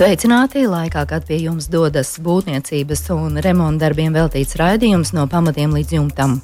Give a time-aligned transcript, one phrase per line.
[0.00, 0.62] Sveicināti!
[0.64, 6.38] Laikā, kad pie jums dodas būvniecības un remonta darbiem veltīts raidījums no pamatiem līdz jumtam.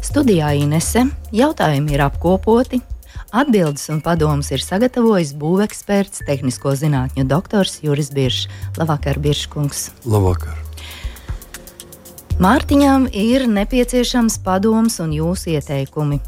[0.00, 1.02] Studijā Inese
[1.36, 2.80] jautājumi ir apkopoti.
[3.28, 8.48] Atbildes un padomus ir sagatavojis būveksperts, tehnisko zinātņu doktors Juris Biršs.
[8.80, 9.90] Labvakar, Birškungs!
[10.08, 10.56] Labvakar!
[12.40, 16.22] Mārtiņam ir nepieciešams padoms un jūsu ieteikumi.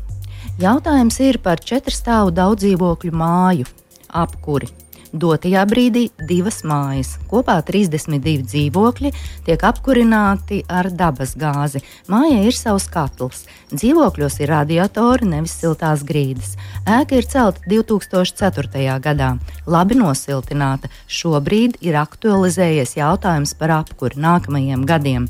[0.60, 3.72] Jautājums ir par četru stāvu daudzdzīvokļu māju
[4.12, 4.83] apkuri.
[5.14, 9.12] Dotajā brīdī divas mājas, kopā 32 dzīvokļi,
[9.46, 11.84] tiek apkurināti ar dabas gāzi.
[12.10, 16.56] Mājai ir savs katls, dzīvokļos ir radiatori, nevis siltās grīdas.
[16.83, 18.97] Ēka ir celta 2004.
[19.05, 19.28] gadā,
[19.70, 20.91] labi nosiltināta.
[21.06, 25.28] Šobrīd ir aktualizējies jautājums par apkuri nākamajiem gadiem.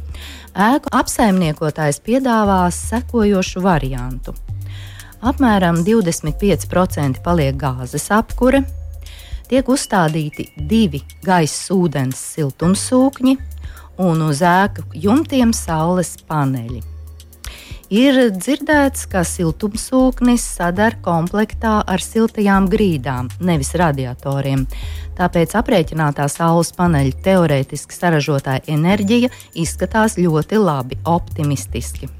[0.56, 4.32] Ēku apsaimniekotājs piedāvās sekojošu variantu.
[5.20, 8.62] Apmēram 25% paliek gāzes apkure,
[9.54, 13.34] tiek uzstādīti divi gaisa ūdens siltumsūkņi
[14.02, 16.80] un uz ēku jumtiem saules paneļi.
[17.94, 24.66] Ir dzirdēts, ka siltumsūknis sadara komplektā ar siltajām grīdām, nevis radiatoriem.
[25.14, 32.10] Tāpēc aprēķinātā saules paneļa teorētiski saražotā enerģija izskatās ļoti labi, optimistiski.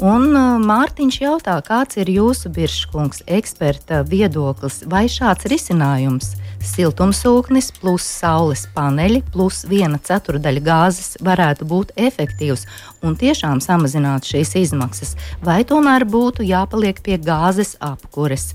[0.00, 6.30] Un uh, Mārtiņš jautā, kāds ir jūsu biržkungs eksperta viedoklis, vai šāds risinājums?
[6.64, 12.64] Siltumsūknis plus saules paneļi plus viena ceturdaļa gāzes varētu būt efektīvs
[13.06, 18.50] un tiešām samazināt šīs izmaksas, vai tomēr būtu jāpaliek pie gāzes apkures.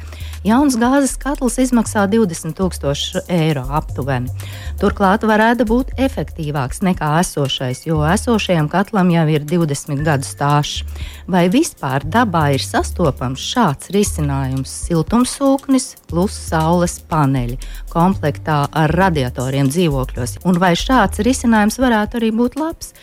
[0.46, 4.30] Jauns gāzes katls izmaksā 20,000 eiro aptuveni.
[4.82, 10.84] Turklāt varētu būt efektīvāks nekā esošais, jo esošajam katlam jau ir 20 gadu stāsts.
[11.28, 17.58] Vai vispār dabā ir sastopams šāds risinājums- siltumsūknis plus saules paneļi?
[17.96, 20.40] komplektā ar radiatoriem dzīvokļos.
[20.48, 22.94] Un vai šāds risinājums varētu arī būt labs?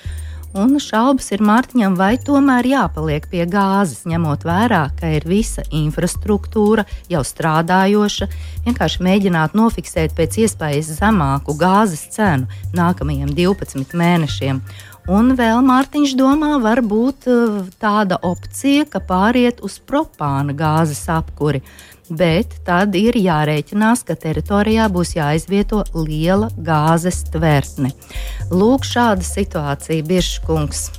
[0.53, 6.85] Un šaubas ir Mārtiņam, vai tomēr jāpaliek pie gāzes, ņemot vērā, ka ir visa infrastruktūra
[7.09, 8.29] jau strādājoša,
[8.67, 14.61] vienkārši mēģināt nofiksēt pēc iespējas zemāku gāzes cenu nākamajiem 12 mēnešiem.
[15.09, 21.65] Un vēl Mārtiņš domā, var būt uh, tāda opcija, ka pāriet uz propāna gāzes apkuri
[22.19, 27.93] bet tad ir jārēķinās, ka teritorijā būs jāizvieto liela gāzes tvertne.
[28.53, 30.91] Lūk, šāda situācija, Biržkungs.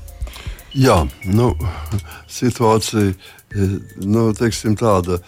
[0.73, 1.51] Jā, nu,
[2.33, 3.13] situācija
[3.53, 5.19] nu, teiksim, tāda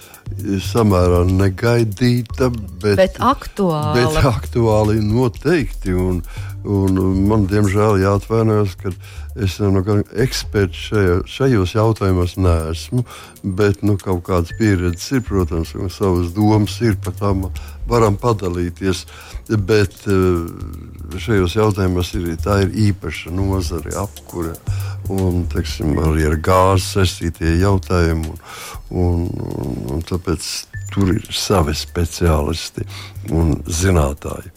[0.65, 2.49] samērā negaidīta,
[2.81, 3.93] bet, bet aktuāla.
[3.97, 5.93] Bet aktuāli noteikti.
[5.93, 6.23] Un,
[6.65, 6.97] un
[7.29, 8.93] man, diemžēl, jāatvainojas, ka
[9.35, 9.83] es nu,
[10.25, 13.05] eksperts šajā, šajos jautājumos neesmu.
[13.43, 17.47] Bet nu, kaut kādas pieredzes ir, protams, un savas domas ir par tām
[17.89, 19.05] varam padalīties.
[19.49, 24.55] Bet eh, šajos jautājumos ir, ir īpaša nozare, apkūra
[25.13, 28.33] un teiksim, arī ar gāzi saistītie jautājumi.
[28.95, 30.47] Un, un, un tāpēc
[30.93, 32.85] tur ir savi speciālisti
[33.35, 34.51] un zinātāji.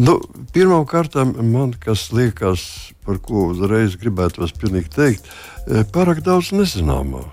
[0.00, 0.18] Nu,
[0.52, 2.64] Pirmkārt, man kas liekas,
[3.06, 5.28] par ko uzreiz gribētos teikt,
[5.68, 7.24] eh, pārāk daudz nezināmā.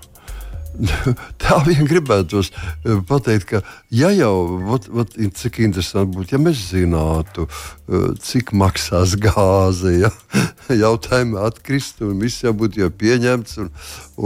[1.42, 3.60] Tā vien gribētos eh, pateikt, ka
[3.94, 10.10] ja jau vat, vat, cik interesanti būtu, ja mēs zinātu, eh, cik maksās gāze, ja
[10.84, 13.70] jautājumi atkristu un viss jau būtu jau pieņemts un,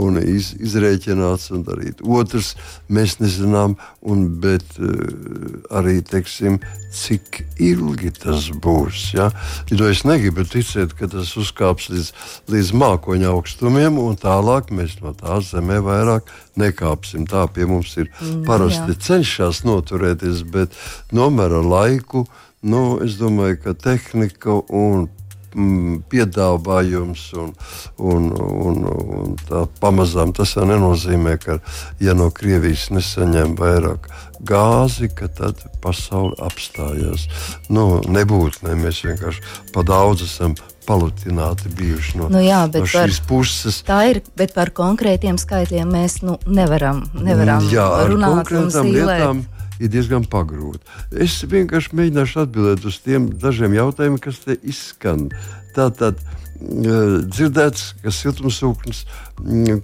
[0.05, 2.01] un iz, izrēķināts un darīt.
[2.01, 2.55] Otrs,
[2.89, 6.59] mēs nezinām, un, bet uh, arī teiksim,
[6.93, 9.09] cik ilgi tas būs.
[9.17, 9.29] Ja?
[9.73, 12.11] Jo es negribu ticēt, ka tas uzkāps līdz,
[12.53, 16.29] līdz mākoņa augstumiem, un tālāk mēs no tās zemē vairāk
[16.59, 17.27] nekāpsim.
[17.29, 18.99] Tā pie mums ir mm, parasti jā.
[19.07, 20.75] cenšas noturēties, bet
[21.15, 22.25] nomēra laiku.
[22.61, 25.07] Nu, es domāju, ka tehnika un
[25.55, 27.53] mm, piedāvājums un,
[27.97, 28.81] un, un,
[29.19, 31.59] un tā pamazām tas jau nenozīmē, ka
[32.03, 34.09] ja no Krievijas nesaņem vairāk
[34.45, 37.27] gāzi, ka tad pasaule apstājās.
[37.69, 39.43] Nu, nebūtu, ne, mēs vienkārši
[39.75, 40.55] pa daudz esam
[40.89, 43.77] palutināti bijuši no, nu jā, no šīs par, puses.
[43.85, 48.49] Tā ir, bet par konkrētiem skaitļiem mēs nu, nevaram, nevaram jā, runāt.
[48.49, 49.43] Konkrētām lietām
[49.79, 50.81] ir diezgan pagrūti.
[51.25, 55.29] Es vienkārši mēģināšu atbildēt uz tiem dažiem jautājumiem, kas te izskan.
[55.77, 56.19] Tātad,
[56.59, 59.05] dzirdēts, ka siltumsūknis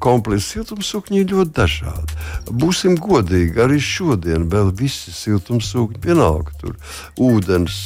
[0.03, 2.17] komplekss siltumsūkņi ir ļoti dažādi.
[2.51, 6.75] Būsim godīgi, arī šodien vēl visi siltumsūkņi vienalga tur-
[7.29, 7.77] ūdens,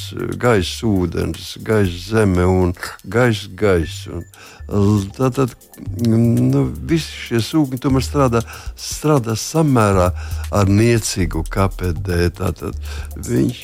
[0.41, 2.73] gaisa, ūdens, gaisa zeme un
[3.05, 4.23] gaisa gaisa.
[5.17, 5.53] Tātad
[6.05, 8.41] nu, visi šie sūkņi tomēr strādā,
[8.77, 10.09] strādā samērā
[10.51, 12.29] ar niecīgu KPD.
[12.41, 12.77] Tātad
[13.17, 13.63] viņš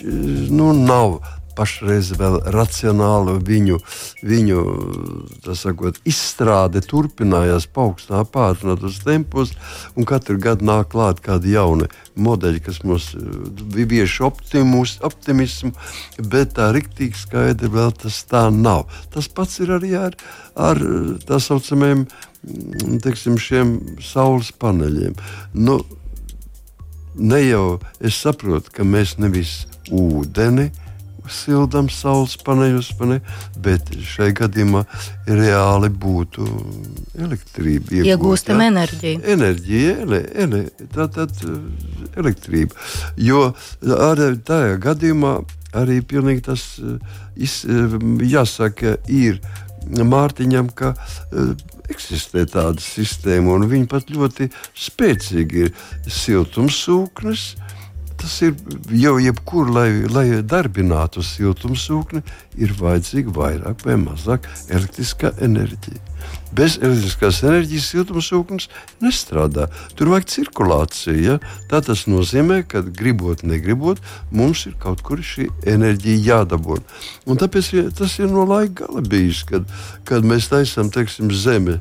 [0.53, 1.21] nu, nav
[1.55, 3.79] pašreiz vēl racionāli viņu,
[4.25, 4.63] viņu
[5.55, 9.53] sakot, izstrāde turpinājās paaugstinā, pātrinātos tempos,
[9.95, 13.09] un katru gadu nāk klāt kādi jauni modeļi, kas mums
[13.75, 15.73] vieš optimus, optimismu,
[16.31, 18.87] bet tā riktīgi skaidri vēl tas tā nav.
[19.13, 20.15] Tas pats ir arī ar,
[20.55, 20.79] ar
[21.27, 22.05] tā saucamajiem
[23.03, 25.15] teiksim, šiem saules paneļiem.
[25.57, 25.79] Nu,
[27.15, 27.65] ne jau
[27.99, 29.63] es saprotu, ka mēs nevis
[29.93, 30.69] ūdeni,
[31.31, 33.19] sildām saules paneļus, pane,
[33.61, 34.83] bet šai gadījumā
[35.27, 36.45] reāli būtu
[37.17, 37.99] elektrība.
[37.99, 39.21] Iegūt, Iegūstam enerģiju.
[39.35, 40.63] Enerģija, ele, ele,
[40.93, 41.35] tā tad
[42.15, 42.75] elektrība.
[43.17, 43.49] Jo
[43.81, 45.37] arī tajā gadījumā
[45.75, 46.65] arī pilnīgi tas
[47.35, 49.41] is, jāsaka ir
[49.85, 50.95] Mārtiņam, ka
[51.93, 54.47] eksistē tāda sistēma, un viņa pat ļoti
[54.87, 55.73] spēcīgi ir
[56.09, 57.43] siltumsūknis,
[58.25, 58.55] tas ir
[58.89, 62.23] jau jebkur, lai, lai darbinātu siltumsūkni,
[62.57, 66.01] ir vajadzīga vairāk vai mazāk elektriskā enerģija.
[66.55, 68.65] Bez elektriskās enerģijas siltumsūknis
[69.03, 69.67] nestrādā.
[69.99, 71.17] Tur vajag cirkulāciju.
[71.21, 71.35] Ja?
[71.69, 74.01] Tā tas nozīmē, ka gribot, negribot,
[74.33, 76.79] mums ir kaut kur šī enerģija jādabū.
[77.29, 79.69] Un tāpēc tas ir no laika gala bijis, kad,
[80.07, 81.77] kad mēs taisām teiksim, zemi.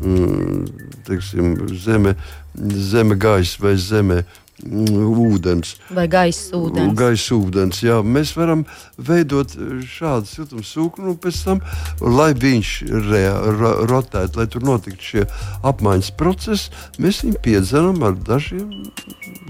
[0.00, 0.68] Mm,
[1.08, 2.14] teiksim, zeme,
[2.90, 4.22] zeme gaisa vai zeme
[4.66, 5.74] ūdens.
[5.94, 6.94] Vai gaisa ūdens.
[6.98, 8.00] Gaisa ūdens jā.
[8.04, 8.64] Mēs varam
[8.96, 9.54] veidot
[9.88, 11.62] šādu siltumsūkni, un pēc tam,
[12.00, 12.72] lai viņš
[13.10, 13.22] re,
[13.60, 15.28] ro, rotētu, lai tur notiktu šie
[15.66, 18.68] apmaiņas procesi, mēs viņu piedzenam ar dažiem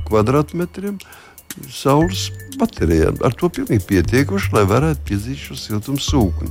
[0.08, 1.00] kvadrātmetriem
[1.70, 2.28] saules
[2.60, 3.18] baterijām.
[3.24, 6.50] Ar to pilnīgi pietiekoši, lai varētu piedzīt šo siltumu sūkni.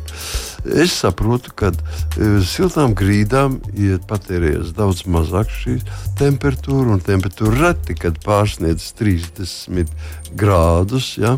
[0.83, 5.79] Es saprotu, ka uh, siltām grīdām iet patērējas daudz mazāk šī
[6.19, 9.93] temperatūra, un temperatūra reti, kad pārsniedz 30
[10.39, 11.13] grādus.
[11.21, 11.37] Ja?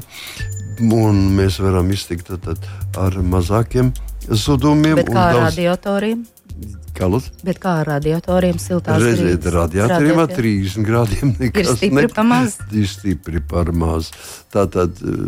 [0.81, 3.91] Un mēs varam iztikt tad, tad ar mazākiem
[4.29, 4.97] zudumiem.
[5.01, 5.51] Bet kā daudz...
[5.51, 6.23] radiatoriem?
[6.91, 7.29] Kalus.
[7.45, 12.27] Bet kā ar radiatoriem siltās Redziet, radiatoriem ar 30 grādiem nekas ir stipri ne, par
[12.27, 12.57] maz.
[12.81, 14.11] Ir stipri par maz.
[14.51, 15.21] Tātad eh,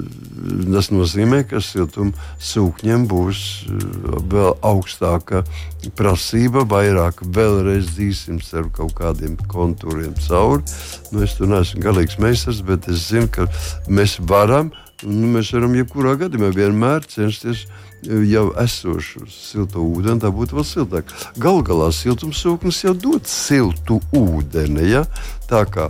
[0.67, 2.11] tas nozīmē, ka siltuma
[2.43, 3.87] sūkņiem būs eh,
[4.33, 5.45] vēl augstāka
[5.97, 10.67] prasība, vairāk vēlreiz dzīsim ar kaut kādiem kontūriem cauri.
[11.11, 13.47] Nu, es tur neesmu galīgs meistars, bet es zinu, ka
[13.87, 17.65] mēs varam, nu, mēs varam jebkurā gadījumā vienmēr censties
[18.03, 21.11] jau esošu siltu ūdeni, tā būtu vēl siltāk.
[21.41, 24.87] Galu galā siltumsūknis jau dod siltu ūdeni.
[24.91, 25.03] Ja?
[25.49, 25.89] Tā kā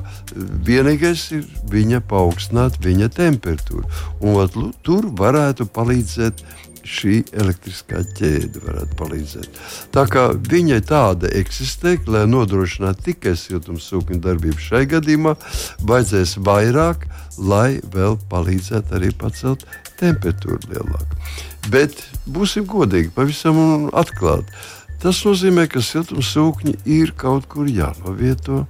[0.67, 3.85] vienīgais ir viņa paaugstināt viņa temperatūru.
[4.21, 6.43] Un at, tur varētu palīdzēt
[6.87, 9.61] šī elektriskā ķēde varētu palīdzēt.
[9.95, 15.35] Tā kā viņai tāda eksistē, lai nodrošinātu tikai siltumsūkņu darbību šai gadījumā,
[15.87, 17.07] vajadzēs vairāk,
[17.39, 19.65] lai vēl palīdzētu arī pacelt
[19.99, 21.19] temperatūru lielāku.
[21.71, 24.51] Bet būsim godīgi, pavisam atklāti.
[25.03, 28.61] Tas nozīmē, ka siltumsūkņi ir kaut kur jānovieto.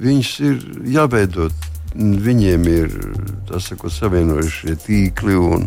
[0.00, 1.50] Viņus ir jāveido
[1.94, 2.94] viņiem ir
[3.60, 5.66] sakot, savienojušie tīkli un,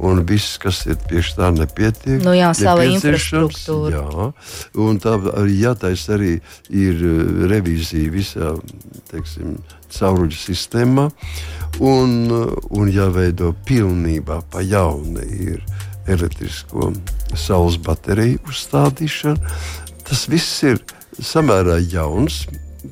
[0.00, 2.22] un viss, kas ir tieši tā nepietiek.
[2.24, 4.00] Nu jā, sava infrastruktūra.
[4.00, 4.28] Jā,
[4.86, 6.36] un tā arī jātaisa arī
[6.72, 7.02] ir
[7.50, 8.54] revīzija visā,
[9.12, 9.58] teiksim,
[9.96, 11.08] cauruļu sistēmā
[11.84, 12.14] un,
[12.70, 15.62] un jāveido pilnībā pa jaunu ir
[16.10, 16.92] elektrisko
[17.36, 19.54] saules bateriju uzstādīšana.
[20.06, 20.80] Tas viss ir
[21.18, 22.44] samērā jauns.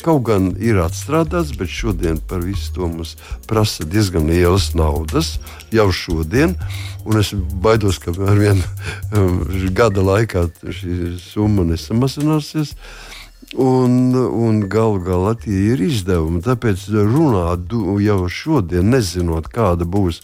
[0.03, 3.15] Kaut gan ir atstrādāts, bet šodien par visu to mums
[3.49, 5.37] prasa diezgan lielas naudas
[5.75, 6.57] jau šodien.
[7.05, 8.65] Un es baidos, ka ar vienu
[9.17, 9.43] um,
[9.77, 12.75] gada laikā šī summa nesamazināsies.
[12.75, 13.15] Uh,
[13.61, 16.41] Un, un galu galā tie ir izdevumi.
[16.43, 17.71] Tāpēc runāt
[18.03, 20.23] jau šodien, nezinot, kāda būs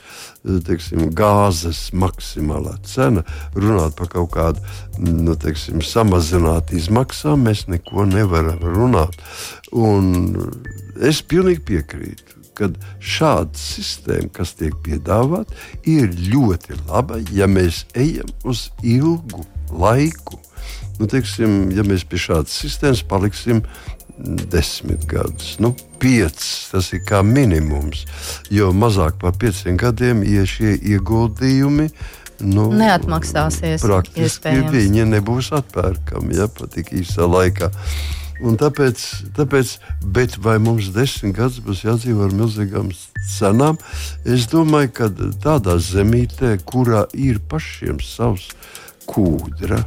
[0.67, 3.25] teiksim, gāzes maksimālā cena,
[3.55, 4.65] runāt par kaut kādu
[4.99, 9.21] nu, teiksim, samazinātu izmaksām, mēs neko nevaram runāt.
[9.71, 10.35] Un
[11.01, 12.37] es pilnīgi piekrītu.
[12.61, 15.55] Kad šāda sistēma, kas tiek piedāvāta,
[15.89, 20.37] ir ļoti laba, ja mēs ejam uz ilgu laiku
[21.01, 23.63] Nu, teiksim, ja mēs pie šādas sistēmas paliksim
[24.53, 28.05] desmit gadus, nu, piecus, tas ir kā minimums.
[28.53, 31.89] Jo mazāk par pieciem gadiem, ja šie ieguldījumi
[32.45, 33.85] nu, neatmaksāsies.
[33.85, 37.71] Praktiski viņi nebūs atpērkami ja, pat tik īsā laikā.
[38.41, 39.01] Un tāpēc,
[39.37, 39.75] tāpēc,
[40.17, 42.89] bet vai mums desmit gadus būs jādzīvo ar milzīgām
[43.35, 43.77] cenām?
[44.25, 45.11] Es domāju, ka
[45.45, 48.49] tādā zemītē, kurā ir pašiem savs
[49.11, 49.83] kūdra,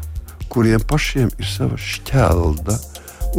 [0.49, 2.79] kuriem pašiem ir sava šķelda,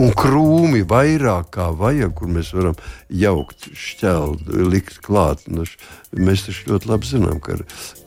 [0.01, 2.75] un krūmi vairāk kā vajag, kur mēs varam
[3.15, 5.45] jaukt šķeldu, likt klāt.
[5.47, 5.67] Nu,
[6.15, 7.59] mēs taču ļoti labi zinām, ka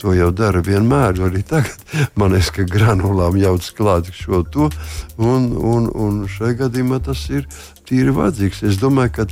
[0.02, 1.22] to jau dara vienmēr.
[1.30, 4.70] Arī tagad man ir, ka granulām jauc klāt šo to,
[5.18, 7.48] un, un, un šajā gadījumā tas ir
[7.88, 8.66] tīri vajadzīgs.
[8.68, 9.28] Es domāju, ka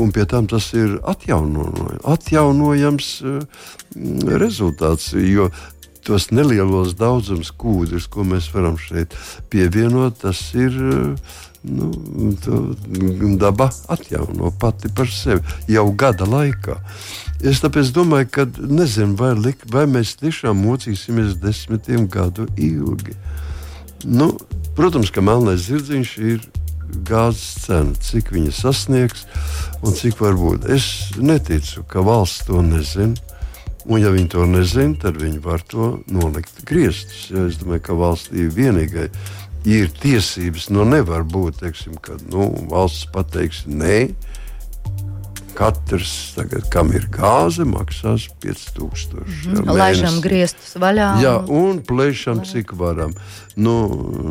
[0.00, 3.68] un pie tam tas ir atjaunojams, atjaunojams uh,
[4.40, 5.14] rezultāts.
[5.16, 5.48] Jo
[6.10, 9.14] tos nelielos daudzumus kūdrus, ko mēs varam šeit
[9.52, 11.92] pievienot, tas ir uh, nu,
[13.36, 16.76] daba atjauno pati par sevi jau gada laikā.
[17.40, 23.16] Es tāpēc domāju, ka nezinu, vai, lik, vai mēs tiešām mocīsimies desmitiem gadu ilgi.
[24.04, 24.32] Nu,
[24.76, 26.44] protams, ka melnais zirdziņš ir
[27.06, 29.26] gāzes cena, cik viņa sasniegs
[29.84, 30.68] un cik var būt.
[30.72, 33.29] Es neticu, ka valsts to nezina.
[33.88, 37.28] Un, ja viņi to nezina, tad viņi var to nolikt griestus.
[37.32, 39.08] Ja, es domāju, ka valstī vienīgai
[39.68, 40.68] ir tiesības.
[40.74, 44.10] Nu, nevar būt, teiksim, ka nu, valsts pateiks, nē,
[45.56, 49.14] katrs, tagad, kam ir gāze, maksās 5000.
[49.14, 49.76] Mm -hmm.
[49.76, 51.08] Laižam griestus vaļā.
[51.22, 53.14] Jā, un plēšam, cik varam.
[53.56, 53.74] Nu,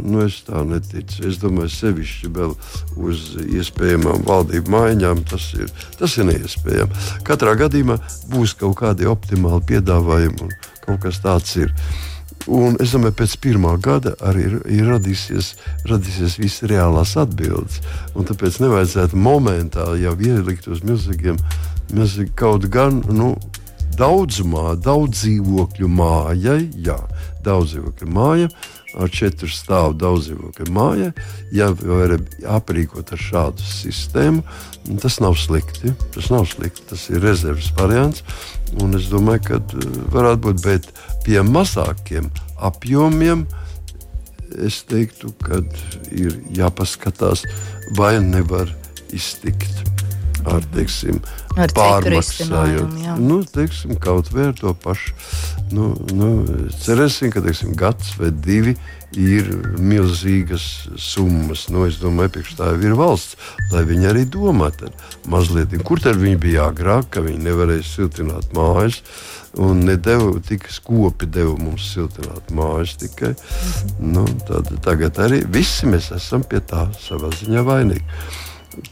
[0.04, 1.28] nu, es tā neticu.
[1.28, 2.56] Es domāju, sevišķi vēl
[2.98, 6.92] uz iespējamām valdību maiņām tas ir, tas ir neiespējami.
[7.24, 8.00] Katrā gadījumā
[8.32, 10.50] būs kaut kādi optimāli piedāvājumi, un
[10.86, 11.74] kaut kas tāds ir.
[12.50, 15.52] Un es domāju, pēc pirmā gada arī ir, ir radīsies,
[15.90, 17.78] radīsies visas reālās atbildes.
[18.18, 21.38] Un tāpēc nevajadzētu momentāli jau ielikt uz milzīgiem,
[21.94, 23.36] milzīgi kaut gan nu,
[24.00, 26.98] daudzumā, daudz dzīvokļu mājai, jā,
[27.46, 28.52] daudz dzīvokļu mājai
[28.98, 31.10] ar četru stāvu daudzdzīvokļu māju,
[31.56, 32.16] ja var
[32.58, 34.44] aprīkot ar šādu sistēmu,
[35.02, 35.94] tas nav slikti.
[36.16, 38.24] Tas nav slikti, tas ir rezerves variants.
[38.78, 40.90] Un es domāju, ka eh, varētu būt, bet
[41.26, 42.30] pie mazākiem
[42.70, 43.46] apjomiem
[44.66, 45.62] es teiktu, ka
[46.12, 47.46] ir jāpaskatās,
[47.98, 48.70] vai nevar
[49.14, 49.89] iztikt
[50.48, 51.20] ar, teiksim,
[51.58, 52.96] ar pārmaksājot.
[53.20, 55.16] Nu, teiksim, kaut vai ar to pašu.
[55.76, 56.30] Nu, nu,
[56.82, 58.76] cerēsim, ka teiksim, gads vai divi
[59.18, 59.50] ir
[59.82, 60.66] milzīgas
[61.02, 61.68] summas.
[61.74, 63.38] Nu, es domāju, ka tā ir valsts,
[63.74, 64.72] lai viņi arī domā
[65.30, 69.02] mazliet, kur tad viņi bija agrāk, ka viņi nevarēja siltināt mājas.
[69.60, 73.34] Un nedēļu tik skopi deva mums siltināt mājas tikai.
[73.98, 78.06] Nu, tad, tagad arī visi mēs esam pie tā savā ziņā vainīgi.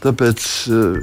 [0.02, 0.98] Tāpēc uh,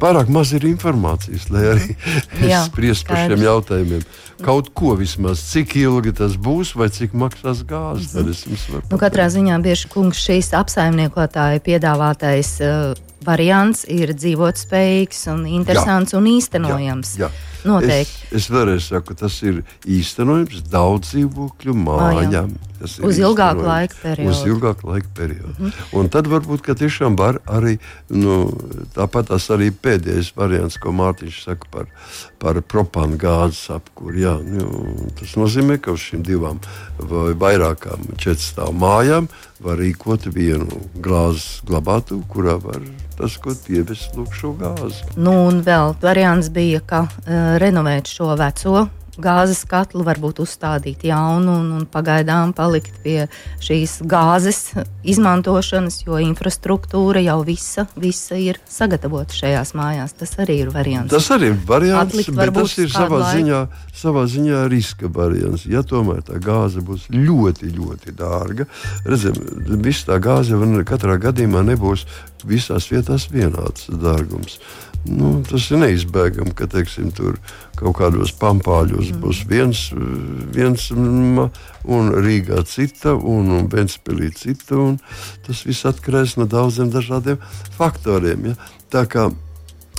[0.00, 1.94] pārāk maz ir informācijas, lai arī
[2.46, 4.06] es spriestu par šiem jautājumiem.
[4.40, 8.22] Kaut ko vismaz, cik ilgi tas būs, vai cik maksās gāze.
[8.22, 8.82] Mm -hmm.
[8.90, 16.18] nu, katrā ziņā bieži kungs šīs apsaimniekotāja piedāvātais uh, variants ir dzīvotspējīgs un interesants jā.
[16.18, 17.14] un īstenojams.
[17.20, 17.59] Jā, jā.
[17.66, 18.26] Noteikti.
[18.30, 22.56] Es, es vēlreiz saku, tas ir īstenojams daudz dzīvokļu mājām.
[22.80, 24.32] Uz ilgāku laiku periodu.
[24.32, 25.52] Uz ilgāku laiku periodu.
[25.58, 25.98] Mm -hmm.
[26.00, 28.56] Un tad varbūt tiešām var arī nu,
[28.94, 31.86] tāpat tas arī pēdējais variants, ko Mārtiņš saka par,
[32.38, 34.16] par propānu gāzes apkūru.
[34.18, 36.58] Jā, nu, tas nozīmē, ka uz šīm divām
[36.98, 39.28] vai vairākām četrstāvu mājām
[39.60, 42.80] var rīkot vienu glāzes glabātu, kurā var
[43.20, 45.04] tas, ko pievest lūk šo gāzi.
[45.20, 48.88] Nu, un vēl variants bija, ka uh, renovēt šo veco
[49.20, 53.26] gāzes katlu, varbūt uzstādīt jaunu un, un pagaidām palikt pie
[53.62, 54.72] šīs gāzes
[55.06, 60.16] izmantošanas, jo infrastruktūra jau visa, visa ir sagatavota šajās mājās.
[60.20, 61.12] Tas arī ir variants.
[61.12, 63.36] Tas arī ir variants, Atlikt, bet tas ir savā laiku.
[63.38, 63.60] ziņā,
[64.02, 65.66] savā ziņā riska variants.
[65.70, 68.68] Ja tomēr tā gāze būs ļoti, ļoti dārga,
[69.04, 69.38] redzam,
[69.84, 72.06] viss tā gāze katrā gadījumā nebūs
[72.46, 74.60] visās vietās vienāds dārgums.
[75.08, 77.38] Nu, tas ir neizbēgami, ka teiksim, tur
[77.78, 79.20] kaut kādos pampāļos mm.
[79.22, 79.84] būs viens,
[80.52, 84.76] viens un Rīgā cita, un, un Benspīlī cita.
[84.76, 84.98] Un
[85.46, 87.40] tas viss atkarīgs no daudziem dažādiem
[87.78, 88.50] faktoriem.
[88.52, 88.58] Ja?
[88.92, 89.30] Tā kā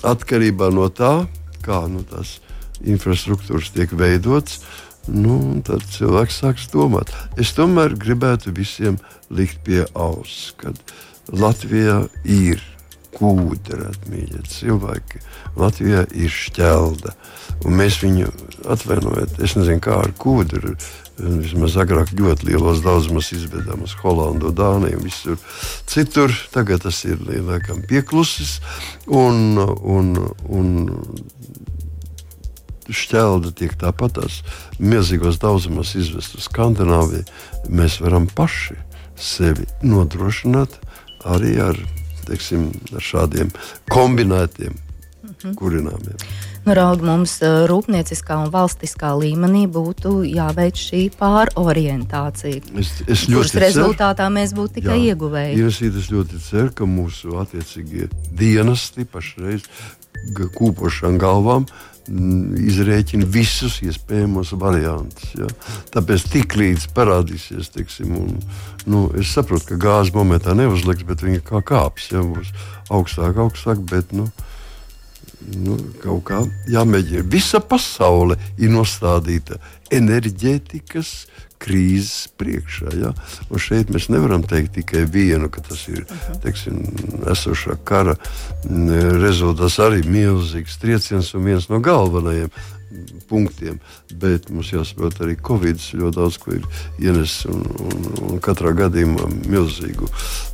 [0.05, 1.25] atkarībā no tā,
[1.65, 2.37] kā nu, tās
[2.85, 4.61] infrastruktūras tiek veidotas,
[5.09, 7.09] nu, tad cilvēks sāks domāt.
[7.41, 9.01] Es tomēr gribētu visiem
[9.33, 10.75] likt pie auss, ka
[11.31, 12.61] Latvijā ir
[13.15, 15.21] kūdra, mīļie cilvēki.
[15.59, 17.13] Latvijā ir šķelda.
[17.65, 18.31] Un mēs viņu
[18.71, 20.75] atvainojam, es nezinu, kā ar kūdru.
[21.21, 25.37] Vismaz agrāk ļoti lielos daudzumos izvedām uz Holandu, Dāniju visur
[25.89, 26.33] citur.
[26.55, 28.57] Tagad tas ir lielākam pieklusis.
[29.05, 30.15] Un, un,
[30.49, 30.71] un
[32.91, 34.39] šķelda tiek tāpat tās
[34.81, 37.25] milzīgos daudzumos izvest uz Skandināviju,
[37.69, 38.77] mēs varam paši
[39.21, 40.79] sevi nodrošināt
[41.29, 41.77] arī ar,
[42.27, 43.51] teiksim, ar šādiem
[43.91, 45.53] kombinētiem mhm.
[45.59, 46.31] kurināmiem.
[46.61, 52.61] Nu, Raugi mums eh, rūpnieciskā un valstiskā līmenī būtu jāveic šī pārorientācija.
[52.77, 55.57] Es, es kuras ceru, rezultātā mēs būtu tikai jā, ieguvēji.
[55.57, 59.65] Ienesīt, es ļoti ceru, ka mūsu attiecīgie dienesti pašreiz
[60.37, 65.31] kūpošām galvām mm, izrēķina visus iespējamos variantus.
[65.39, 65.47] Ja?
[65.93, 68.39] Tāpēc tik līdz parādīsies, teiksim, un,
[68.85, 72.51] nu, es saprotu, ka gāzi momentā neuzliks, bet viņa kā kāps, ja būs
[72.91, 73.83] augstāk, augstāk.
[73.91, 74.27] Bet, nu,
[75.55, 76.41] nu, kaut kā
[76.71, 77.27] jāmēģina.
[77.31, 81.13] Visa pasaule ir nostādīta enerģētikas
[81.61, 82.91] krīzes priekšā.
[82.99, 83.13] Ja?
[83.49, 86.03] Un šeit mēs nevaram teikt tikai vienu, ka tas ir
[86.43, 86.81] teiksim,
[87.31, 88.17] esošā kara
[89.21, 92.53] rezultāts arī milzīgs trieciens un viens no galvenajiem.
[93.29, 93.77] Punktiem,
[94.19, 96.65] bet mums jāsaprot, arī Covid ļoti daudz ko ir
[96.99, 100.09] ienesis un, un, un katrā gadījumā milzīgu,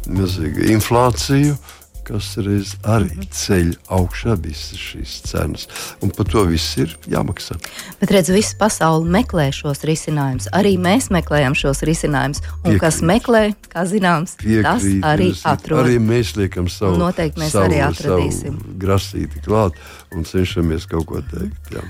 [0.05, 1.55] milzīgu inflāciju.
[1.57, 1.76] Uh,
[2.07, 3.29] kas reiz arī -hmm.
[3.41, 5.67] ceļ augšā visas šīs cenas.
[6.01, 7.57] Un par to viss ir jāmaksā.
[7.99, 10.47] Bet redz, visa pasaule meklē šos risinājumus.
[10.53, 12.41] Arī mēs meklējam šos risinājumus.
[12.63, 12.79] Un Piekrīt.
[12.79, 15.85] kas meklē, kā zināms, Piekrīt, tas arī atrod.
[15.85, 18.59] Arī mēs liekam savu, un noteikti mēs savu, arī atradīsim.
[18.79, 19.73] Grasīti klāt
[20.15, 21.73] un cenšamies kaut ko teikt.
[21.75, 21.83] Jā.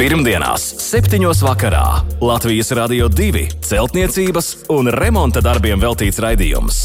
[0.00, 1.20] Pirmdienās, 7.
[1.44, 6.80] vakarā Latvijas Rādio 2 celtniecības un remonta darbiem veltīts raidījums.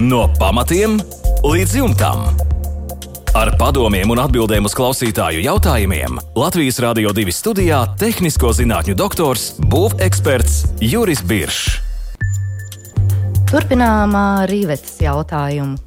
[0.00, 0.96] No pamatiem
[1.44, 2.26] līdz jumtam.
[3.32, 10.66] Ar padomiem un atbildēm uz klausītāju jautājumiem Latvijas Rādio 2 studijā- tehnisko zinātņu doktors, būveksperts
[10.80, 11.80] Juris Biršs.
[13.48, 14.12] Turpinām
[14.50, 15.78] Rīvetes jautājumu.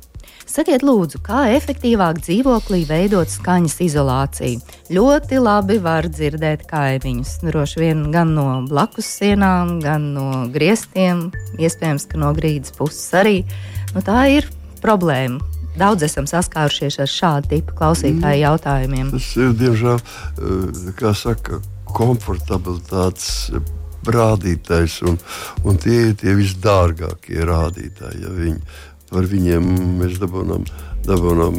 [0.47, 4.61] Sakiet, lūdzu, kā efektīvāk dzīvoklī veidot skaņas izolāciju?
[4.89, 7.41] Ļoti labi var dzirdēt kaimiņus.
[7.41, 13.45] Droši vien gan no blakus sienām, gan no griestiem, iespējams, ka no grīdas puses arī.
[13.93, 14.49] Nu, tā ir
[14.83, 15.41] problēma.
[15.79, 18.43] Daudz esam saskārušies ar šādu tipu klausītāju mm.
[18.43, 19.11] jautājumiem.
[19.15, 21.61] Tas ir diemžēl, eh, kā saka,
[21.93, 23.51] komfortabilitātes
[24.13, 25.19] rādītājs, un,
[25.65, 28.23] un tie ir tie visdārgākie rādītāji.
[28.25, 28.59] Ja viņi,
[29.09, 29.69] par viņiem
[30.01, 30.67] mēs dabūjām
[31.03, 31.57] dabūjām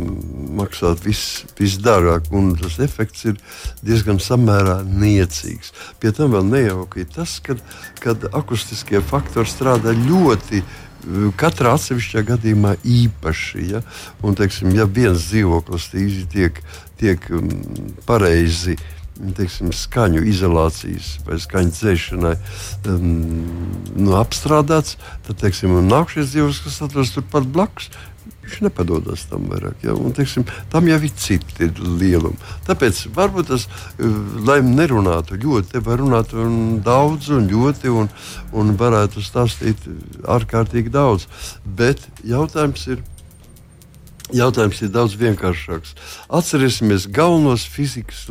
[0.56, 3.38] maksāt vis, visdārgāk, un tas efekts ir
[3.84, 5.72] diezgan samērā niecīgs.
[6.00, 10.62] Pie tam vēl nejauki tas, ka akustiskie faktori strādā ļoti
[11.40, 13.68] katrā atsevišķā gadījumā īpaši.
[13.74, 13.84] Ja,
[14.22, 15.90] un, teiksim, ja viens dzīvoklis
[16.32, 16.60] tiek,
[17.00, 17.48] tiek um,
[18.08, 18.78] pareizi
[19.14, 22.32] teiksim, skaņu izolācijas vai skaņu dzēšanai
[22.90, 23.04] um,
[23.94, 27.92] nu, apstrādāts, tad teiksim, nākamais dzīvoklis, kas atrodas turpat blakus,
[28.44, 29.80] Viņš nepadodas tam vairāk.
[29.86, 29.94] Ja?
[29.96, 32.36] Un, teiksim, tam jau ir citi lielumi.
[32.68, 38.12] Tāpēc varbūt tas, eh, lai nerunātu ļoti, var runāt un daudz un ļoti, un,
[38.52, 39.88] un varētu stāstīt
[40.28, 41.26] ārkārtīgi daudz.
[41.64, 43.02] Bet jautājums ir.
[44.34, 45.90] Jautājums ir daudz vienkāršāks.
[46.32, 48.24] Atcerēsimies galvenos fizikas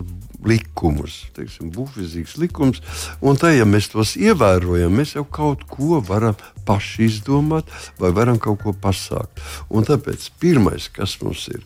[0.48, 2.82] likumus, teiksim, buļbuļsaktas likums.
[3.24, 8.40] Un tā, ja mēs tos ievērojam, mēs jau kaut ko varam paši izdomāt, vai varam
[8.42, 9.42] kaut ko pasākt.
[9.70, 11.64] Un tāpēc pirmais, kas mums ir,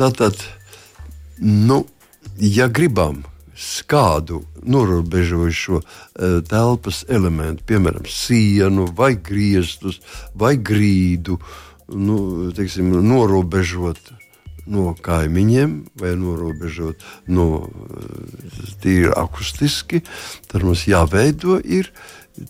[0.00, 0.38] tātad,
[1.40, 1.84] nu,
[2.40, 3.22] ja gribam
[3.86, 10.00] kādu norobežojušo uh, telpas elementu, piemēram, sienu, vai griestus,
[10.34, 11.38] vai grīdu,
[11.94, 14.00] nu, teiksim, norobežot
[14.70, 20.02] no kaimiņiem vai norobežot no eh, tīri akustiski,
[20.50, 21.92] tad mums jāveido ir.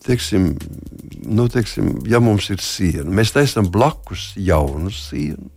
[0.01, 0.55] Teiksim,
[1.29, 5.51] nu, teiksim, ja mums ir siena, mēs taisām blakus jaunu sienu,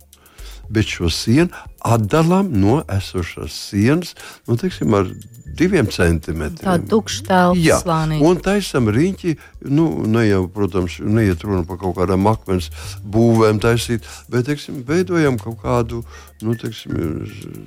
[0.70, 1.48] bet šo sienu
[1.84, 4.14] atdalām no esošās sienas
[4.48, 5.10] nu, teiksim, ar
[5.58, 6.66] diviem centimetriem.
[6.66, 8.18] Tā tukša telpa slānī.
[8.24, 9.34] Un taisam riņķi,
[9.74, 12.70] nu, ne jau, protams, neiet runa par kaut kādām akmens
[13.02, 16.02] būvēm taisīt, bet, teiksim, veidojam kaut kādu,
[16.44, 16.94] nu, teiksim,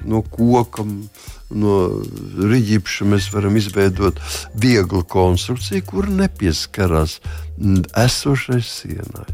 [0.08, 0.86] no koka,
[1.52, 1.78] no
[2.52, 4.20] riģipša mēs varam izveidot
[4.56, 7.20] vieglu konstrukciju, kur nepieskarās
[8.06, 9.30] esošai sienai.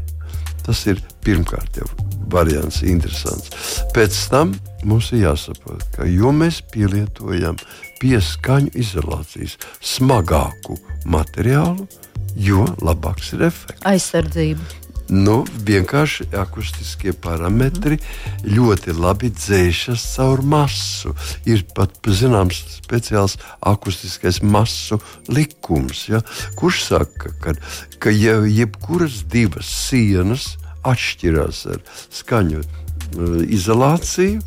[0.68, 1.86] Tas ir pirmkārt jau
[2.28, 3.48] variants, interesants.
[3.96, 4.52] Pēc tam
[4.84, 7.56] mums ir jāsaprot, ka jo mēs pielietojam
[8.02, 10.76] pieskaņu izolācijas smagāku
[11.08, 11.88] materiālu,
[12.36, 13.80] jo labāks ir efekts.
[13.88, 14.77] Aizsardzība.
[15.08, 18.48] Nu, vienkārši akustiskie parametri mm.
[18.52, 21.14] ļoti labi dzēšas caur masu.
[21.48, 25.00] Ir pat zināms speciāls akustiskais masu
[25.32, 26.20] likums, ja,
[26.60, 27.56] kurš saka, ka,
[27.98, 31.80] ka ja jebkuras divas sienas atšķirās ar
[32.20, 34.44] skaņu uh, izolāciju,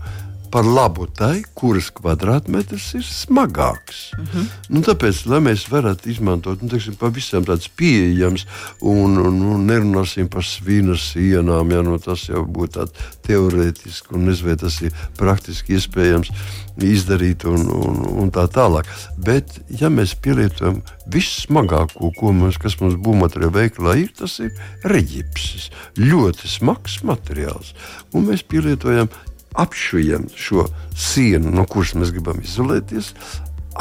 [0.52, 4.02] par labu tai, kuras kvadrātmetrs ir smagāks.
[4.18, 4.46] Uh -huh.
[4.70, 8.46] nu, tāpēc, lai mēs varētu izmantot nu, teiksim, pavisam tāds pieejams
[8.82, 12.92] un, un, un nerunāsim par svīna sienām, ja nu, tas jau būtu tāds
[13.28, 16.32] teorētiski un nezinu, vai tas ir praktiski iespējams
[16.80, 18.88] izdarīt un, un, un tā tālāk.
[19.18, 24.52] Bet, ja mēs pielietojam vissmagāko, ko mums, kas mums būvmateriāla veikalā ir, tas ir
[24.84, 25.70] reģipsis.
[25.98, 27.74] Ļoti smags materiāls.
[28.14, 29.12] Un mēs pielietojam
[29.54, 33.14] apšujam šo sienu, no kuras mēs gribam izolēties,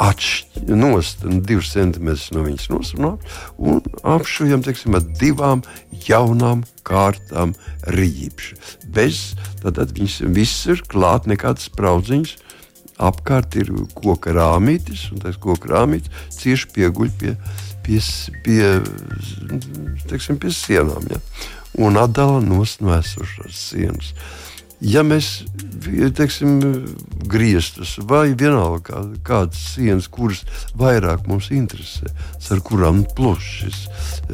[0.01, 5.63] atšķirt divus centimetrus no viņas nosprāst un apšujam teiksim, ar divām
[6.07, 7.53] jaunām kārtām
[7.91, 8.57] rīpšu.
[8.95, 12.37] Bez tad viņas viss ir klāt, nekādas spraudziņas.
[13.01, 17.31] Apkārt ir koka rāmītis, un tas koka rāmītis cieši pieguļ pie,
[17.81, 17.97] pie,
[18.45, 18.67] pie,
[20.11, 21.09] teiksim, pie sienām.
[21.09, 21.17] Ja?
[21.81, 24.13] Un atdala no esošās sienas.
[24.13, 24.50] Uh,
[24.81, 25.31] ja mēs
[26.17, 26.59] teiksim,
[27.31, 30.43] griestus vai vienalga kā, kādas sienas, kuras
[30.77, 32.11] vairāk mums interesē,
[32.51, 33.81] ar kurām plūš šis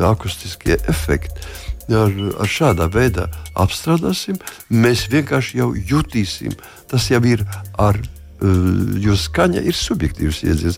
[0.09, 1.47] akustiskie efekti.
[1.87, 2.11] Ar,
[2.43, 4.35] ar šādā veidā apstrādāsim,
[4.67, 6.57] mēs vienkārši jau jutīsim.
[6.91, 7.45] Tas jau ir
[7.79, 8.01] ar
[8.37, 10.77] Eh, jo skaņa ir subjektīvs iedziens.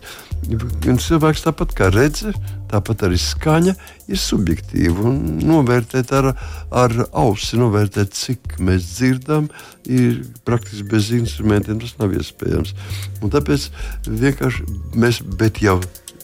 [0.80, 2.38] Gan cilvēks tāpat kā redzes,
[2.70, 3.74] tāpat arī skaņa
[4.10, 5.12] ir subjektīva.
[5.46, 6.32] Novērtēt ar,
[6.70, 9.48] ar ausi, novērtēt, cik mēs dzirdam,
[9.86, 12.74] ir praktiski bez instrumentiem tas nav iespējams.
[13.20, 13.70] Un tāpēc
[14.06, 14.68] vienkārši
[15.00, 15.22] mēs
[15.64, 15.80] jau,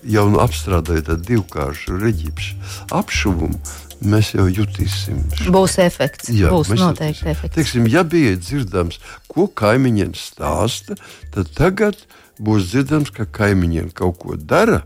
[0.06, 3.61] jau apstrādājot divkāršu reģipšu apšuvumu
[4.04, 5.22] mēs jau jutīsim.
[5.52, 6.28] Būs efekts.
[6.28, 7.32] Jā, būs noteikti jutīsim.
[7.32, 7.54] efekts.
[7.56, 10.98] Teiksim, ja bija dzirdams, ko kaimiņiem stāsta,
[11.35, 11.98] tad tagad
[12.42, 14.82] būs dzirdams, ka kaimiņiem kaut ko dara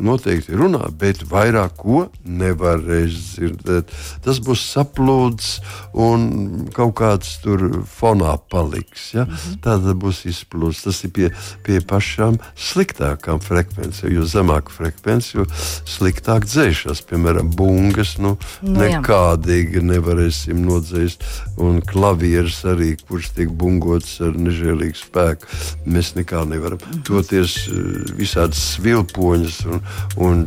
[0.00, 3.92] noteikti runā, bet vairāk ko nevarēs dzirdēt.
[4.24, 5.52] Tas būs saplūds
[5.98, 9.12] un kaut kāds tur fonā paliks.
[9.14, 9.24] Ja?
[9.24, 9.60] Mm -hmm.
[9.64, 10.82] Tāda būs izplūds.
[10.84, 11.30] Tas ir pie,
[11.62, 14.12] pie pašām sliktākām frekvencēm.
[14.12, 15.44] Jo zemāka frekvence, jo
[15.84, 17.02] sliktāk dzēšas.
[17.10, 21.24] Piemēram, bungas nu, nu, nekādīgi nevarēsim nodzēst.
[21.56, 25.46] Un klavieris arī, kurš tiek bungots ar nežēlīgu spēku,
[25.86, 26.78] mēs nekā nevaram.
[26.78, 27.02] Mm -hmm.
[27.02, 27.72] Toties eh,
[28.16, 29.81] visādas svilpoņas un
[30.20, 30.46] un,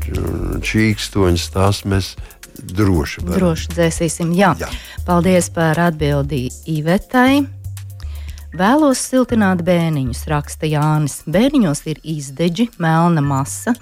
[0.65, 2.13] čīkstoņus tās mēs
[2.55, 3.37] droši varam.
[3.39, 4.53] Droši dzēsīsim, jā.
[4.59, 4.69] jā.
[5.07, 7.45] Paldies par atbildi Ivetai.
[8.55, 11.19] Vēlos siltināt bēniņus, raksta Jānis.
[11.27, 13.73] Bēniņos ir izdeģi, melna masa,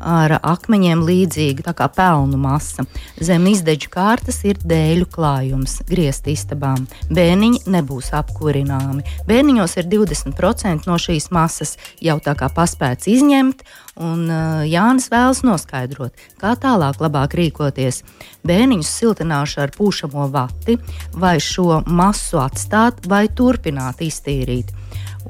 [0.00, 2.84] ar akmeņiem līdzīga, tā kā pelnu masa.
[3.22, 6.86] Zem izdeģu kārtas ir dēļu klājums, griezt istabām.
[7.12, 9.06] Bēniņi nebūs apkurināmi.
[9.28, 13.64] Bēniņos ir 20% no šīs masas jau tā kā paspēts izņemt,
[13.96, 18.02] un uh, Jānis vēlas noskaidrot, kā tālāk labāk rīkoties.
[18.46, 20.76] Bēniņus siltināšu ar pūšamo vati,
[21.16, 24.74] vai šo masu atstāt, vai turpināt iztīrīt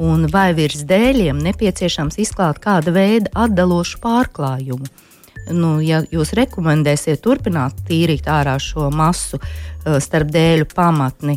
[0.02, 4.88] un vai virs dēļiem nepieciešams izklāt kāda veida atdalošu pārklājumu.
[5.54, 11.36] Nu, ja jūs rekomendēsiet turpināt tīrīt ārā šo masu uh, starp dēļu pamatni,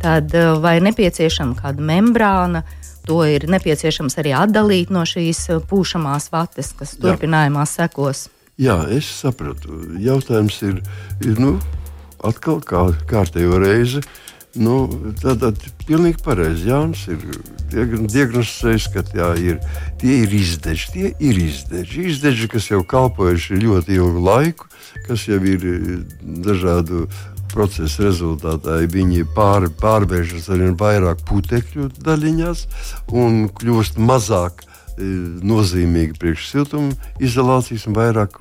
[0.00, 2.64] tad uh, vai nepieciešama kāda membrāna,
[3.06, 8.30] to ir nepieciešams arī atdalīt no šīs uh, pūšamās vates, kas turpinājumā sekos.
[8.60, 9.82] Jā, es sapratu.
[10.00, 10.80] Jautājums ir,
[11.24, 11.56] ir nu,
[12.24, 14.02] atkal kā kārtējo reizi.
[14.60, 14.74] Nu,
[15.16, 16.68] Tātad pilnīgi pareizi.
[16.68, 17.22] Jānis ir
[17.72, 19.60] diagnosticējis, ka jā, ir,
[20.00, 20.90] tie ir izdeži.
[20.92, 22.08] Tie ir izdeži.
[22.12, 24.68] izdeži, kas jau kalpojuši ļoti ilgu laiku,
[25.06, 25.94] kas jau ir eh,
[26.44, 27.06] dažādu
[27.52, 32.66] procesa rezultātā viņi pār, pārvēršas ar vien vairāk putekļu daļiņās
[33.12, 34.64] un kļūst mazāk
[34.98, 38.38] nozīmīgi priekš siltuma izolācijas un vairāk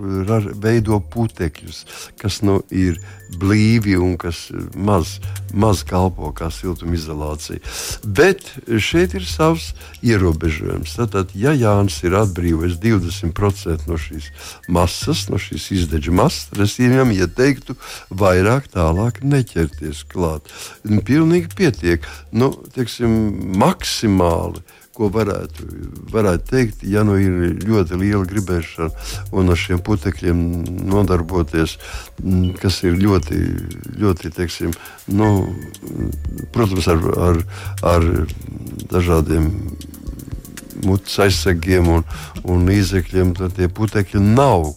[0.62, 1.84] veido putekļus,
[2.20, 3.00] kas nu, ir
[3.40, 5.20] blīvi un kas maz,
[5.54, 7.62] maz kalpo kā siltuma izolācija.
[8.04, 8.44] Bet
[8.84, 9.72] šeit ir savs
[10.04, 10.98] ierobežojums.
[11.00, 14.32] Tātad, ja Jānis ir atbrīvojis 20% no šīs
[14.72, 17.78] masas, no šīs izdeģa masas, tad es viņam ieteiktu
[18.10, 20.52] vairāk tālāk neķerties klāt.
[20.84, 22.06] Pilnīgi pietiek.
[22.36, 23.12] Nu, teiksim,
[23.60, 24.64] maksimāli
[24.96, 25.68] ko varētu,
[26.12, 28.90] varētu teikt, ja nu ir ļoti liela gribēšana
[29.38, 30.42] un ar šiem putekļiem
[30.92, 31.78] nodarboties,
[32.22, 33.40] mm, kas ir ļoti,
[34.02, 34.76] ļoti teiksim,
[35.16, 35.32] nu,
[36.52, 37.42] protams, ar, ar,
[37.94, 38.10] ar
[38.92, 39.48] dažādiem
[40.86, 42.06] mutes aizsegiem un,
[42.44, 44.74] un līdzekļiem, tad tie putekļi nav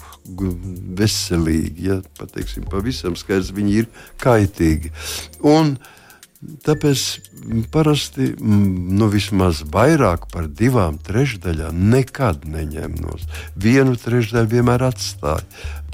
[0.98, 1.88] veselīgi.
[1.88, 3.90] Ja, pateiksim, pavisam skaidrs, viņi ir
[4.22, 4.92] kaitīgi.
[5.42, 6.03] Un, uh,
[6.64, 7.02] Tāpēc
[7.72, 13.16] parasti nu, vismaz vairāk par divām trešdaļām nekad neņem no.
[13.56, 15.44] Vienu trešdaļu vienmēr atstāja.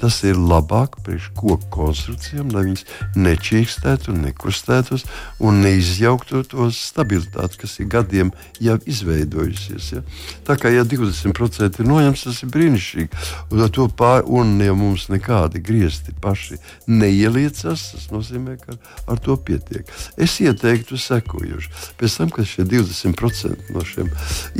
[0.01, 2.85] Tas ir labāk priekš koku konstrukcijām, lai viņas
[3.21, 5.05] nečīkstētu, nekustētos
[5.45, 9.91] un neizjauktu to stabilitāti, kas ir gadiem jau izveidojusies.
[9.93, 10.01] Ja?
[10.47, 13.21] Tā kā ja 20% ir noņemts, tas ir brīnišķīgi.
[13.53, 16.57] Un, pār, un ja mums nekādi griezti paši
[16.89, 19.85] neieliecas, tas nozīmē, ka ar to pietiek.
[20.17, 21.71] Es ieteiktu sekojuši.
[22.01, 24.09] Pēc tam, kad šie 20% no šiem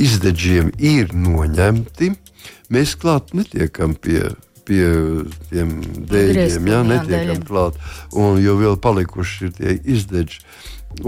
[0.06, 2.12] izdeģiem ir noņemti,
[2.72, 4.28] mēs klāt netiekam pie
[4.68, 4.84] pie
[5.50, 5.72] tiem
[6.10, 7.80] dēļiem, ja netiekam klāt,
[8.12, 10.44] un jo vēl palikuši ir tie izdeģi.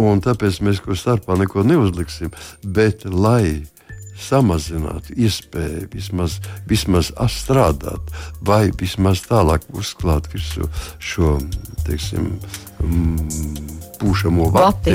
[0.01, 2.33] Un tāpēc mēs ko starpā neko neuzliksim.
[2.65, 3.67] Bet, lai
[4.21, 6.39] samazinātu iespēju vismaz,
[6.71, 10.69] vismaz strādāt, vai vismaz tālāk uzklāt visu
[11.03, 11.37] šo
[11.85, 12.31] teiksim,
[12.81, 13.67] mm,
[14.01, 14.95] pūšamo vati,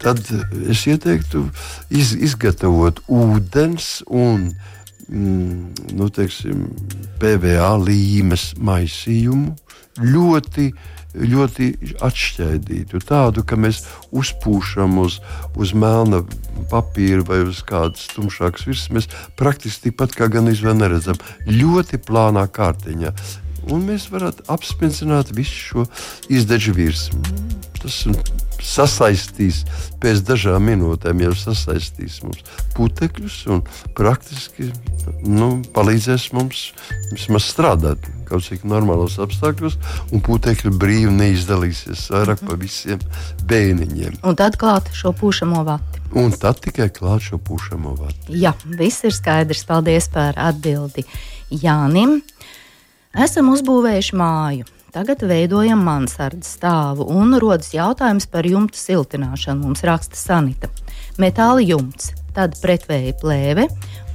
[0.00, 0.22] tad
[0.70, 1.46] es ieteiktu
[1.90, 4.74] iz, izgatavot ūdens un ūdens
[5.08, 6.66] mm, nu, teiksim,
[7.20, 9.54] PVA līmes maisījumu
[10.02, 10.66] ļoti,
[11.16, 11.70] ļoti
[12.04, 13.00] atšķaidītu.
[13.06, 13.82] Tādu, ka mēs
[14.16, 15.20] uzpūšam uz,
[15.56, 16.22] uz melna
[16.70, 21.18] papīra vai uz kādas tumšākas virsmas, mēs praktiski tikpat kā gan izvēl neredzam.
[21.48, 23.14] Ļoti plānā kārtiņā.
[23.72, 25.86] Un mēs varētu apspēcināt visu šo
[26.32, 27.22] izdeģu virsmu.
[27.82, 28.02] Tas
[28.62, 29.62] sasaistīs
[30.02, 32.42] pēc dažām minūtēm, jau sasaistīs mums
[32.76, 33.62] putekļus un
[33.96, 34.70] praktiski
[35.26, 36.70] nu, palīdzēs mums
[37.12, 39.76] vismaz strādāt kaut cik normālos apstākļos,
[40.10, 43.02] un putekļi brīvi neizdalīsies vairāk pa visiem
[43.46, 44.18] bēniņiem.
[44.26, 46.02] Un tad klāt šo pušamo vati.
[46.18, 48.34] Un tad tikai klāt šo pušamo vati.
[48.42, 49.62] Jā, viss ir skaidrs.
[49.68, 51.06] Paldies par atbildi
[51.50, 52.18] Jānim.
[53.16, 59.66] Esam uzbūvējuši māju Tagad veidojam mansardas stāvu un rodas jautājums par jumta siltināšanu.
[59.66, 60.70] Mums raksta sanita.
[61.20, 63.66] Metāla jumts, tad pretvēja plēve,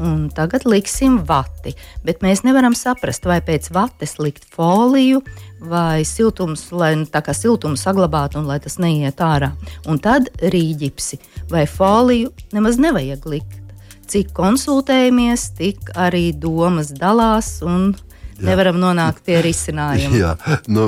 [0.02, 1.76] un tagad liksim vati.
[2.02, 5.22] Bet mēs nevaram saprast, vai pēc vates likt foliju
[5.70, 9.54] vai siltums, lai nu, tā kā siltumu saglabātu un lai tas neiet ārā.
[9.86, 11.22] Un tad rīģipsi
[11.54, 13.76] vai foliju nemaz nevajag likt.
[14.10, 17.92] Cik konsultējamies, tik arī domas dalās un
[18.42, 18.50] Jā.
[18.50, 20.18] nevaram nonākt pie risinājuma.
[20.24, 20.32] Jā,
[20.72, 20.88] nu,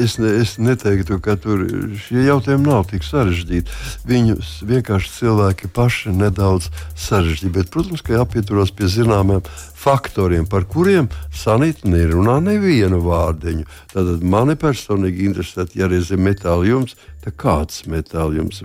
[0.00, 1.66] es, ne, es neteiktu, ka tur
[2.06, 3.78] šie jautājumi nav tik sarežģīti.
[4.08, 6.70] Viņus vienkārši cilvēki paši nedaudz
[7.06, 7.52] sarežģīti.
[7.54, 9.44] Bet, protams, ka jāpieturas pie zināmiem
[9.84, 13.66] faktoriem, par kuriem Sanita nerunā nevienu vārdiņu.
[13.92, 18.64] Tad mani personīgi interesē, ja reiz ir metāla jums, tad kāds metāla jums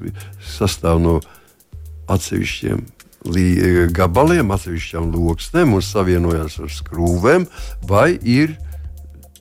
[0.55, 1.19] sastāv no
[2.09, 2.87] atsevišķiem
[3.25, 7.45] gabaliem, atsevišķām loksnēm un savienojās ar skrūvēm,
[7.89, 8.55] vai ir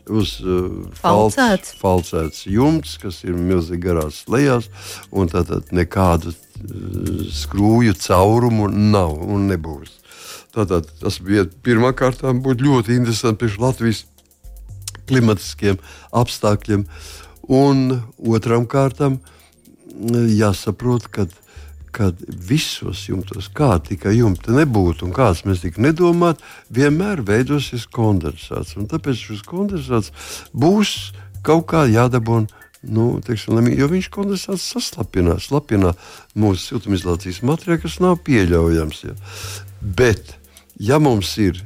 [0.08, 1.74] uz uh, falcēts.
[1.78, 4.68] falcēts jumts, kas ir milzīgi garās lejās,
[5.12, 9.94] un tātad nekādu uh, skrūju caurumu nav un nebūs.
[10.54, 14.04] Tātad tas bija pirmā kārtā, būtu ļoti interesanti priekš Latvijas
[15.08, 15.78] klimatiskiem
[16.16, 16.86] apstākļiem,
[17.48, 19.20] un otram kārtam
[19.98, 21.28] jāsaprot, ka
[21.94, 28.76] kad visos jumtos, kā tikai jumta nebūtu un kāds mēs tik nedomātu, vienmēr veidosies kondensāts.
[28.78, 30.12] Un tāpēc šis kondensāts
[30.52, 31.12] būs
[31.46, 32.50] kaut kā jādabūna.
[32.88, 35.96] Nu, teiksim, jo viņš kondensāts saslapinās, slapinā
[36.38, 39.02] mūsu siltumizolācijas materiālu, kas nav pieļaujams.
[39.08, 39.16] Ja.
[39.82, 40.36] Bet,
[40.78, 41.58] ja mums ir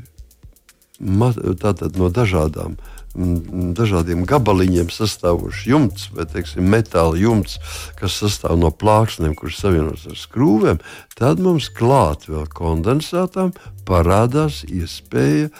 [1.02, 7.58] no dažādām uh, dažādiem gabaliņiem sastāvošs jumts, vai teiksim, metāla jumts,
[7.98, 10.80] kas sastāv no plāksnēm, kuras savienotas ar skrūvēm,
[11.18, 13.52] tad mums klāt vēl kondensātām
[13.88, 15.50] parādās iespēja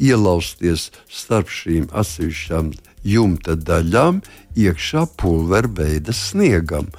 [0.00, 2.72] ielausties starp šīm atsevišķām
[3.04, 4.20] jumta daļām
[4.58, 6.90] iekšā pulverveida sniegam.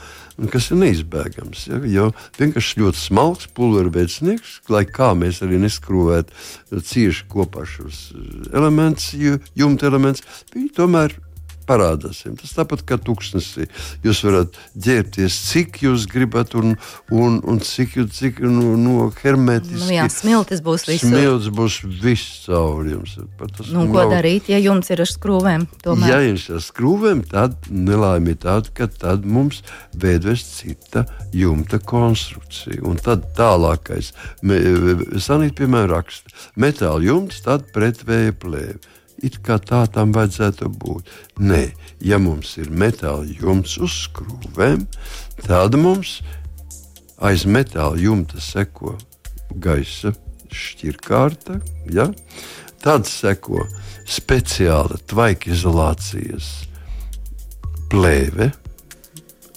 [0.50, 1.68] Kas ir neizbēgams.
[1.70, 1.80] Ja?
[1.86, 2.08] Jo
[2.40, 8.08] vienkārši ļoti smalks pulverveids sniegs, lai kā mēs arī neskrūvētu cieši kopā šos
[8.50, 9.12] elementus,
[9.58, 10.26] jumta elements,
[10.56, 11.14] viņi tomēr
[11.72, 12.22] parādās.
[12.42, 13.68] Tas tāpat kā tuksnesī.
[14.06, 16.76] Jūs varat ģērbties, cik jūs gribat, un,
[17.14, 19.80] un, un cik, cik nu, no hermetiski.
[19.80, 21.12] Nu, jā, smiltis būs visur.
[21.12, 23.18] Smiltis būs viss caur jums.
[23.72, 24.16] Nu, ko nav...
[24.18, 25.68] darīt, ja jums ir ar skrūvēm?
[25.86, 26.14] Tomēr?
[26.14, 29.62] Ja jums ir ar skrūvēm, tad nelaime ir tāda, ka tad mums
[29.98, 31.06] veidojas cita
[31.36, 32.82] jumta konstrukcija.
[32.88, 38.80] Un tad tālākais, sanīt, piemēram, raksta metāla jumts, tad pretvēja plēve
[39.26, 41.10] it kā tā tam vajadzētu būt.
[41.40, 41.64] Nē,
[42.02, 44.86] ja mums ir metāla jumts uz skrūvēm,
[45.46, 46.20] tad mums
[47.22, 48.98] aiz metāla jumta seko
[49.62, 50.14] gaisa
[50.52, 51.60] šķirkārta,
[51.94, 52.10] ja?
[52.82, 53.68] tad seko
[54.10, 56.50] speciāla tvaika izolācijas
[57.92, 58.50] plēve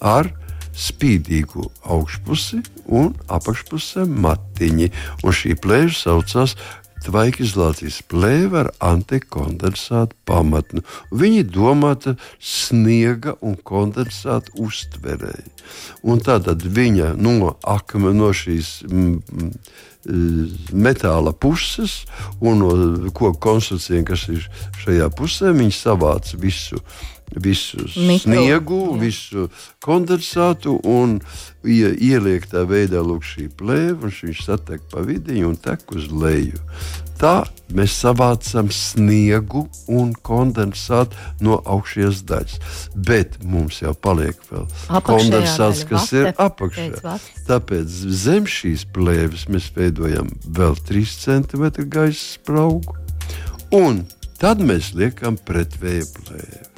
[0.05, 0.29] ar
[0.74, 2.61] spīdīgu augšpusi
[2.98, 4.90] un apakšpusē matiņi.
[5.22, 6.57] Un šī plēve saucās
[7.04, 10.84] tvaikizolācijas plēve ar antikondensātu pamatni.
[11.14, 15.50] Viņi domāta sniega un kondensātu uztverēji.
[16.04, 19.50] Un tātad viņa no akme, no šīs mm, mm,
[20.76, 22.02] metāla puses
[22.44, 22.72] un no
[23.16, 24.44] koku konstrukcijiem, kas ir
[24.84, 26.80] šajā pusē, viņi savāca visu
[27.34, 29.00] visu Mikro, sniegu, jā.
[29.00, 29.48] visu
[29.82, 31.18] kondensātu un
[31.64, 36.61] ieliek tā veidā šī plēve, un viņš satek pa vidiņu un tek uz leju.
[37.18, 42.59] Tā mēs savācam sniegu un kondensātu no augšējās daļas.
[42.94, 44.66] Bet mums jau paliek vēl
[45.07, 47.16] kondensāts, kas vate, ir apakšā.
[47.48, 52.98] Tāpēc zem šīs plēves mēs veidojam vēl 3 cm gaisa spraugu.
[53.74, 54.05] Un
[54.42, 56.73] tad mēs liekam pretvēja plēvi.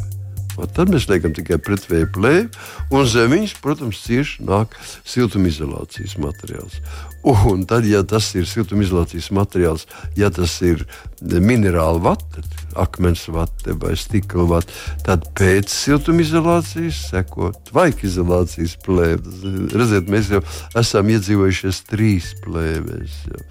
[0.57, 2.47] Un tad mēs liekam tikai pretvēju plēvi,
[2.95, 6.81] un zem viņas, protams, cieši nāk siltumizolācijas materiāls.
[7.27, 10.85] Un tad, ja tas ir siltumizolācijas materiāls, ja tas ir
[11.21, 12.45] minerāla vata,
[12.79, 19.35] akmens vata vai stikla vata, tad pēc siltumizolācijas seko tvaikizolācijas plēve.
[19.75, 20.45] Redziet, mēs jau
[20.79, 23.21] esam iedzīvojušies trīs plēvēs.
[23.33, 23.45] Jau.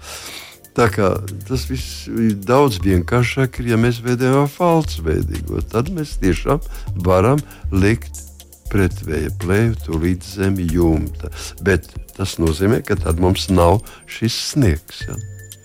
[0.76, 1.14] Tā kā
[1.48, 5.62] tas viss ir daudz vienkāršāk, ja mēs veidojam falsveidīgo.
[5.72, 6.60] Tad mēs tiešām
[7.06, 7.40] varam
[7.72, 8.20] likt
[8.68, 11.30] pretvēja plēvi līdz zem jumta.
[11.64, 15.00] Bet tas nozīmē, ka tad mums nav šis sniegs.
[15.06, 15.16] Ja?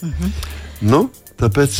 [0.02, 0.32] Mm -hmm.
[0.82, 1.76] nu, tāpēc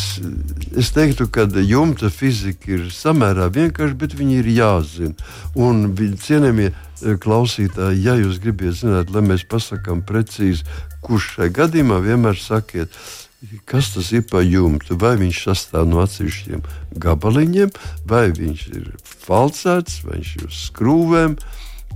[0.78, 5.14] es teiktu, ka jumta fizika ir samērā vienkārša, bet viņi ir jāzina.
[5.56, 10.64] Un cienījamie e, klausītāji, ja jūs gribat zināt, lai mēs pasakām precīzi,
[11.02, 12.90] kurš šajā gadījumā vienmēr sakiet,
[13.66, 14.94] Kas tas ir par jumtu?
[15.02, 16.62] Vai viņš sastāv no atsevišķiem
[17.02, 17.72] gabaliņiem,
[18.06, 18.92] vai viņš ir
[19.26, 21.34] falcēts, vai viņš ir uz skrūvēm,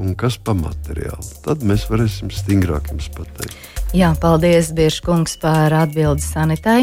[0.02, 1.28] un kas par materiālu.
[1.46, 3.60] Tad mēs varēsim stingrāk jums pateikt.
[3.96, 6.80] Jā, paldies, Biržkungs, par atbildi sanitai.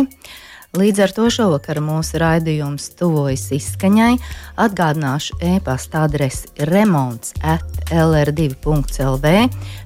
[0.73, 4.15] Līdz ar to šovakar mūsu raidījums tuvojas izskaņai.
[4.57, 9.33] Atgādināšu e-pasta adresi remonds at lr2.lv.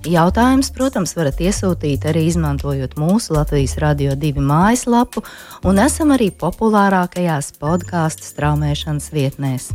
[0.06, 5.24] Jautājums, protams, varat iesūtīt arī izmantojot mūsu Latvijas Radio 2 mājaslapu,
[5.66, 9.72] un esam arī populārākajās podkāstu straumēšanas vietnēs.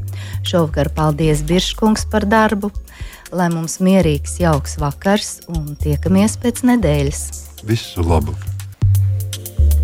[0.48, 2.72] Šovakar paldies Biržkungs par darbu!
[3.36, 7.28] Lai mums mierīgs, jauks vakars un tiekamies pēc nedēļas!
[7.68, 8.40] Visu labu!